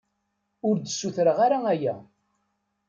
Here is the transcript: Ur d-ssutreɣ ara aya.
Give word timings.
Ur 0.67 0.75
d-ssutreɣ 0.77 1.37
ara 1.45 1.59
aya. 1.73 1.95